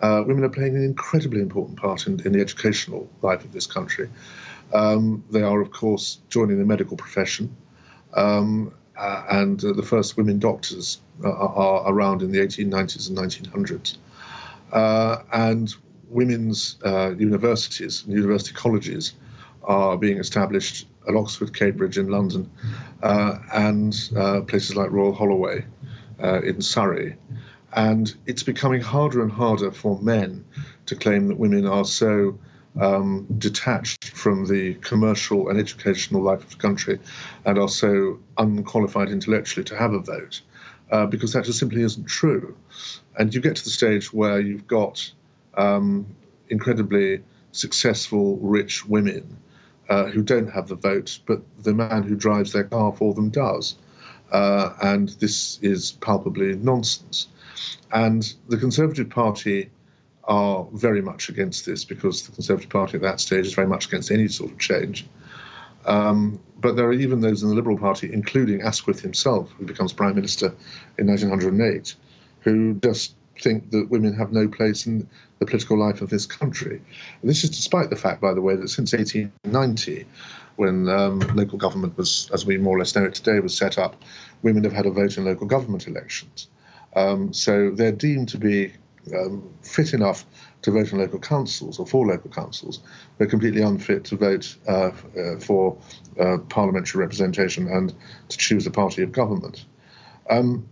[0.00, 3.66] Uh, women are playing an incredibly important part in, in the educational life of this
[3.66, 4.08] country.
[4.72, 7.56] Um, they are, of course, joining the medical profession,
[8.14, 13.18] um, uh, and uh, the first women doctors are, are around in the 1890s and
[13.18, 14.07] 1900s uh,
[14.72, 15.74] and
[16.08, 19.14] women's uh, universities university colleges
[19.64, 22.50] are being established at Oxford, Cambridge, in London,
[23.02, 25.64] uh, and uh, places like Royal Holloway
[26.22, 27.16] uh, in Surrey.
[27.74, 30.44] And it's becoming harder and harder for men
[30.86, 32.38] to claim that women are so
[32.80, 36.98] um, detached from the commercial and educational life of the country
[37.44, 40.40] and are so unqualified intellectually to have a vote
[40.90, 42.56] uh, because that just simply isn't true.
[43.18, 45.10] And you get to the stage where you've got
[45.54, 46.06] um,
[46.48, 49.36] incredibly successful, rich women
[49.88, 53.28] uh, who don't have the vote, but the man who drives their car for them
[53.30, 53.76] does.
[54.30, 57.28] Uh, and this is palpably nonsense.
[57.92, 59.70] And the Conservative Party
[60.24, 63.86] are very much against this because the Conservative Party at that stage is very much
[63.86, 65.06] against any sort of change.
[65.86, 69.92] Um, but there are even those in the Liberal Party, including Asquith himself, who becomes
[69.92, 70.54] Prime Minister
[70.98, 71.94] in 1908,
[72.40, 75.08] who just think that women have no place in
[75.38, 76.82] the political life of this country.
[77.20, 80.06] And this is despite the fact, by the way, that since 1890,
[80.56, 83.78] when um, local government was, as we more or less know it today, was set
[83.78, 84.02] up,
[84.42, 86.48] women have had a vote in local government elections.
[86.96, 88.72] Um, so they're deemed to be
[89.14, 90.24] um, fit enough
[90.62, 92.80] to vote in local councils or for local councils,
[93.16, 95.76] they're completely unfit to vote uh, uh, for
[96.20, 97.94] uh, parliamentary representation and
[98.28, 99.64] to choose a party of government.
[100.30, 100.68] Um,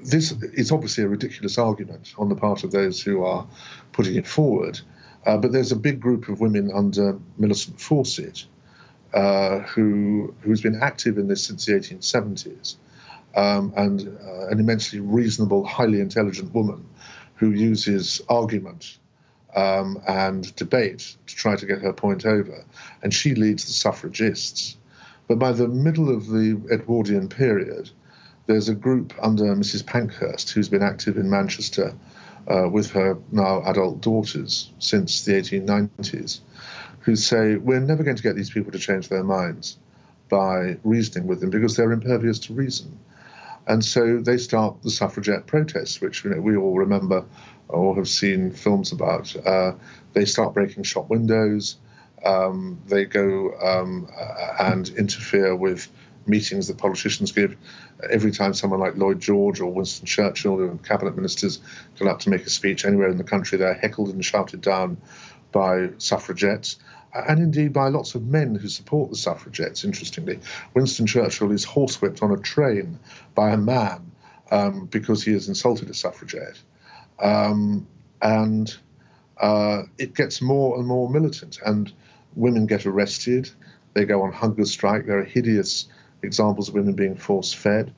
[0.00, 3.46] this is obviously a ridiculous argument on the part of those who are
[3.92, 4.80] putting it forward,
[5.24, 8.46] uh, but there's a big group of women under Millicent Fawcett
[9.14, 12.76] uh, who who's been active in this since the 1870s.
[13.34, 16.86] Um, and uh, an immensely reasonable, highly intelligent woman
[17.34, 18.98] who uses argument
[19.54, 22.64] um, and debate to try to get her point over.
[23.02, 24.76] And she leads the suffragists.
[25.28, 27.90] But by the middle of the Edwardian period,
[28.46, 29.84] there's a group under Mrs.
[29.84, 31.94] Pankhurst who's been active in Manchester
[32.48, 36.40] uh, with her now adult daughters since the 1890s,
[37.00, 39.78] who say, We're never going to get these people to change their minds
[40.28, 42.98] by reasoning with them because they're impervious to reason.
[43.68, 47.24] And so they start the suffragette protests, which you know, we all remember
[47.68, 49.34] or have seen films about.
[49.44, 49.72] Uh,
[50.12, 51.76] they start breaking shop windows.
[52.24, 54.08] Um, they go um,
[54.60, 55.88] and interfere with
[56.26, 57.56] meetings that politicians give.
[58.10, 61.60] Every time someone like Lloyd George or Winston Churchill or cabinet ministers
[61.98, 64.96] go out to make a speech anywhere in the country, they're heckled and shouted down
[65.52, 66.78] by suffragettes
[67.14, 70.40] and indeed by lots of men who support the suffragettes, interestingly.
[70.74, 72.98] Winston Churchill is horsewhipped on a train
[73.34, 74.10] by a man
[74.50, 76.60] um, because he has insulted a suffragette.
[77.18, 77.86] Um,
[78.20, 78.74] and
[79.40, 81.92] uh, it gets more and more militant, and
[82.34, 83.50] women get arrested.
[83.94, 85.06] They go on hunger strike.
[85.06, 85.88] There are hideous
[86.26, 87.92] examples of women being force fed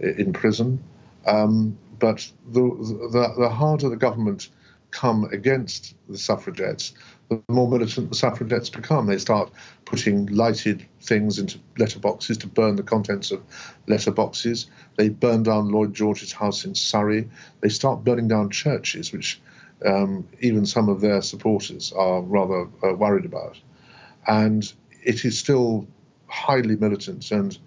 [0.00, 0.82] in prison.
[1.26, 4.48] Um, but the, the, the harder the government
[4.90, 6.94] come against the suffragettes,
[7.28, 9.06] the more militant the suffragettes become.
[9.06, 9.50] They start
[9.84, 13.42] putting lighted things into letterboxes to burn the contents of
[13.88, 14.66] letterboxes.
[14.96, 17.28] They burn down Lloyd George's house in Surrey.
[17.60, 19.40] They start burning down churches, which
[19.84, 23.58] um, even some of their supporters are rather uh, worried about.
[24.26, 24.72] And
[25.02, 25.86] it is still
[26.28, 27.58] highly militant, and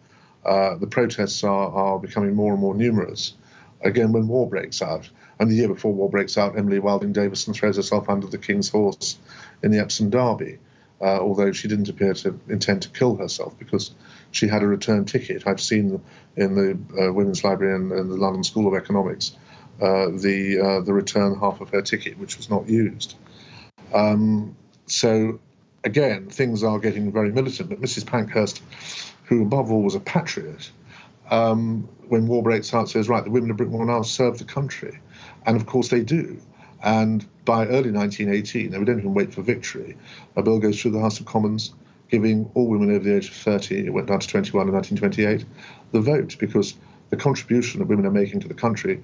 [0.47, 3.33] uh, the protests are, are becoming more and more numerous.
[3.81, 7.53] Again, when war breaks out, and the year before war breaks out, Emily Wilding Davison
[7.53, 9.17] throws herself under the King's horse
[9.61, 10.57] in the Epsom Derby,
[10.99, 13.91] uh, although she didn't appear to intend to kill herself because
[14.31, 15.45] she had a return ticket.
[15.45, 16.01] I've seen
[16.35, 19.35] in the uh, Women's Library and, and, the London School of Economics
[19.81, 23.15] uh, the uh, the return half of her ticket, which was not used.
[23.93, 24.55] Um,
[24.87, 25.39] so
[25.87, 27.69] again, things are getting very militant.
[27.69, 28.05] But Mrs.
[28.05, 28.61] Pankhurst,
[29.23, 30.69] who above all was a patriot,
[31.31, 34.45] um, when war breaks out, says, right, the women of Britain will now serve the
[34.45, 34.99] country.
[35.45, 36.39] And of course they do.
[36.83, 39.97] And by early 1918, they don't even wait for victory.
[40.35, 41.73] A bill goes through the House of Commons
[42.09, 45.45] giving all women over the age of 30, it went down to 21 in 1928,
[45.91, 46.75] the vote because
[47.09, 49.01] the contribution that women are making to the country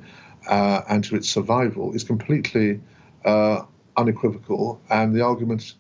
[0.48, 2.80] uh, and to its survival is completely
[3.26, 3.62] uh,
[3.98, 5.74] unequivocal, and the argument,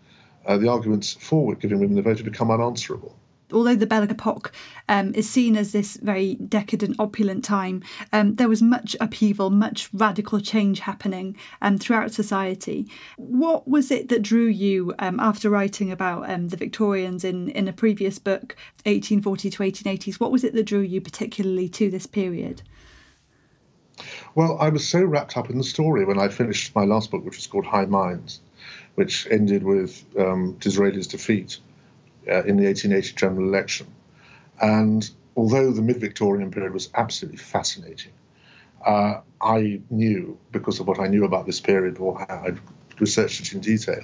[0.46, 3.16] uh, the arguments for giving women the vote have become unanswerable
[3.54, 4.52] although the Belle Epoque
[4.89, 9.89] um, is seen as this very decadent, opulent time, um, there was much upheaval, much
[9.94, 12.88] radical change happening um, throughout society.
[13.18, 17.68] What was it that drew you um, after writing about um, the Victorians in, in
[17.68, 20.20] a previous book, 1840 to 1880s?
[20.20, 22.64] What was it that drew you particularly to this period?
[24.34, 27.24] Well, I was so wrapped up in the story when I finished my last book,
[27.24, 28.41] which was called High Minds,
[28.96, 31.58] which ended with um, Disraeli's defeat
[32.28, 33.88] uh, in the 1880 general election.
[34.62, 38.12] And although the mid Victorian period was absolutely fascinating,
[38.86, 42.60] uh, I knew, because of what I knew about this period or how I'd
[43.00, 44.04] researched it in detail,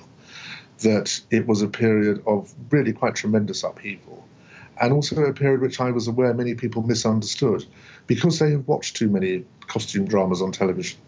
[0.80, 4.26] that it was a period of really quite tremendous upheaval.
[4.82, 7.66] And also a period which I was aware many people misunderstood
[8.08, 11.00] because they have watched too many costume dramas on television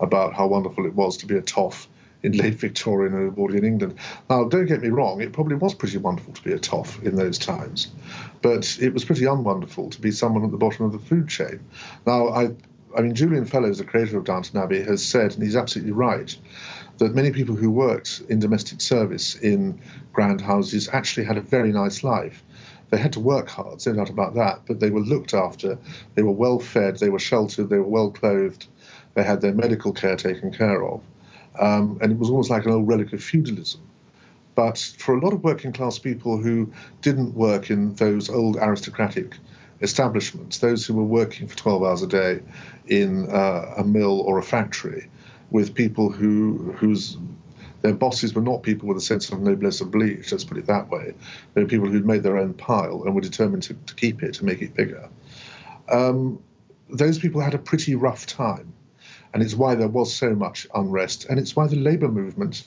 [0.00, 1.86] about how wonderful it was to be a toff
[2.22, 3.94] in late Victorian and Edwardian England.
[4.28, 7.16] Now, don't get me wrong, it probably was pretty wonderful to be a toff in
[7.16, 7.88] those times,
[8.42, 11.60] but it was pretty unwonderful to be someone at the bottom of the food chain.
[12.06, 12.50] Now, I,
[12.96, 16.36] I mean, Julian Fellowes, the creator of Downton Abbey, has said, and he's absolutely right,
[16.98, 19.80] that many people who worked in domestic service in
[20.12, 22.42] grand houses actually had a very nice life.
[22.90, 25.78] They had to work hard, no doubt about that, but they were looked after,
[26.14, 28.66] they were well fed, they were sheltered, they were well clothed,
[29.14, 31.00] they had their medical care taken care of.
[31.60, 33.82] Um, and it was almost like an old relic of feudalism.
[34.54, 39.36] But for a lot of working class people who didn't work in those old aristocratic
[39.80, 42.40] establishments, those who were working for 12 hours a day
[42.86, 45.08] in uh, a mill or a factory,
[45.50, 47.16] with people who whose
[47.82, 50.90] their bosses were not people with a sense of noblesse oblige, let's put it that
[50.90, 51.14] way.
[51.54, 54.34] They were people who'd made their own pile and were determined to, to keep it,
[54.34, 55.08] to make it bigger.
[55.88, 56.42] Um,
[56.90, 58.74] those people had a pretty rough time.
[59.32, 62.66] And it's why there was so much unrest, and it's why the labour movement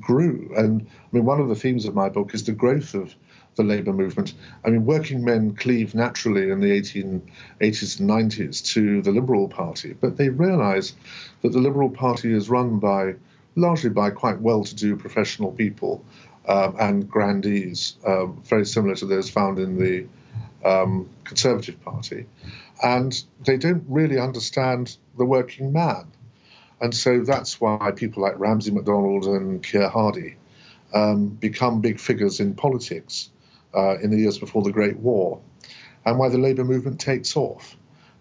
[0.00, 0.52] grew.
[0.56, 3.14] And I mean, one of the themes of my book is the growth of
[3.56, 4.34] the labour movement.
[4.64, 9.94] I mean, working men cleave naturally in the 1880s and 90s to the Liberal Party,
[9.98, 10.94] but they realise
[11.42, 13.14] that the Liberal Party is run by
[13.56, 16.04] largely by quite well-to-do professional people
[16.46, 20.06] um, and grandees, um, very similar to those found in the
[20.64, 22.26] um, Conservative Party
[22.82, 26.06] and they don't really understand the working man.
[26.80, 30.34] And so that's why people like Ramsay MacDonald and Keir Hardie
[30.92, 33.30] um, become big figures in politics
[33.74, 35.40] uh, in the years before the Great War,
[36.04, 37.76] and why the Labour movement takes off,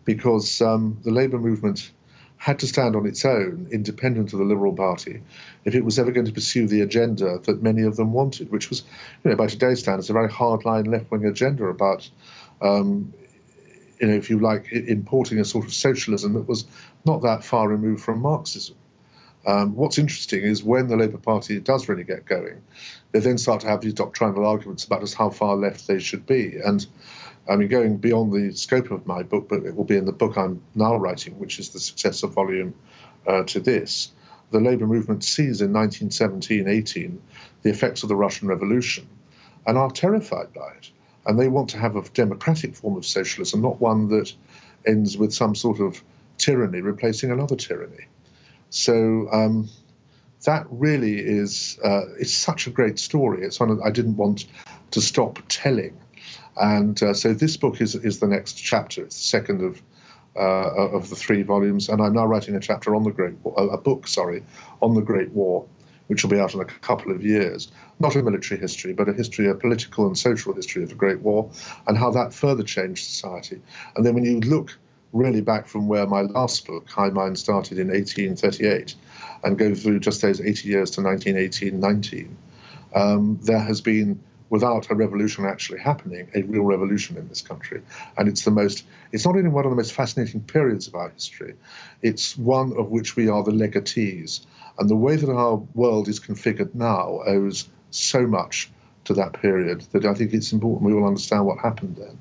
[0.06, 1.92] because um, the Labour movement
[2.38, 5.22] had to stand on its own, independent of the Liberal Party,
[5.64, 8.70] if it was ever going to pursue the agenda that many of them wanted, which
[8.70, 8.84] was,
[9.24, 12.10] you know, by today's standards, a very hardline left-wing agenda about
[12.62, 13.14] um,
[14.00, 16.66] you know, if you like, importing a sort of socialism that was
[17.06, 18.76] not that far removed from Marxism.
[19.48, 22.62] Um, what's interesting is when the Labour Party does really get going,
[23.12, 26.26] they then start to have these doctrinal arguments about just how far left they should
[26.26, 26.58] be.
[26.58, 26.86] And
[27.48, 30.12] I mean, going beyond the scope of my book, but it will be in the
[30.12, 32.74] book I'm now writing, which is the successor volume
[33.28, 34.12] uh, to this.
[34.52, 37.22] The labour movement sees in 1917 18
[37.62, 39.08] the effects of the Russian Revolution
[39.66, 40.92] and are terrified by it.
[41.26, 44.32] And they want to have a democratic form of socialism, not one that
[44.86, 46.04] ends with some sort of
[46.38, 48.06] tyranny replacing another tyranny.
[48.70, 49.70] So um,
[50.46, 53.44] that really is uh, it's such a great story.
[53.44, 54.46] It's one I didn't want
[54.92, 55.98] to stop telling,
[56.58, 59.04] and uh, so this book is is the next chapter.
[59.04, 59.82] It's the second of
[60.36, 63.74] uh, of the three volumes, and I'm now writing a chapter on the Great War,
[63.74, 64.44] a book, sorry,
[64.82, 65.66] on the Great War,
[66.08, 67.72] which will be out in a couple of years.
[68.00, 71.22] Not a military history, but a history, a political and social history of the Great
[71.22, 71.50] War,
[71.88, 73.62] and how that further changed society.
[73.96, 74.78] And then when you look
[75.14, 78.96] really back from where my last book, High Mind, started in 1838
[79.44, 82.38] and go through just those 80 years to 1918 19,
[82.94, 87.82] um, there has been, without a revolution actually happening, a real revolution in this country.
[88.18, 91.10] And it's the most, it's not only one of the most fascinating periods of our
[91.10, 91.56] history,
[92.02, 94.46] it's one of which we are the legatees.
[94.78, 98.70] And the way that our world is configured now owes so much
[99.06, 102.20] to that period that I think it's important we all understand what happened then.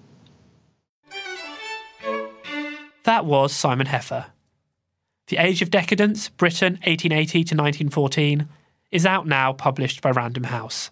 [3.04, 4.26] That was Simon Heffer.
[5.26, 8.48] The Age of Decadence, Britain 1880 to 1914,
[8.90, 10.90] is out now, published by Random House.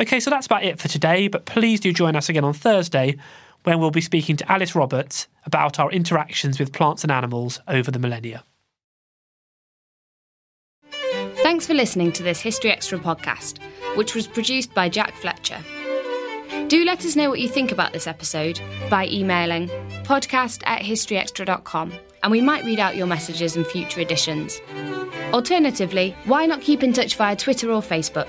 [0.00, 3.18] Okay, so that's about it for today, but please do join us again on Thursday
[3.64, 7.90] when we'll be speaking to Alice Roberts about our interactions with plants and animals over
[7.90, 8.42] the millennia.
[11.42, 13.58] Thanks for listening to this History Extra podcast,
[13.96, 15.58] which was produced by Jack Fletcher.
[16.68, 19.68] Do let us know what you think about this episode by emailing
[20.04, 21.92] podcast at historyextra.com
[22.22, 24.60] and we might read out your messages in future editions.
[25.32, 28.28] Alternatively, why not keep in touch via Twitter or Facebook,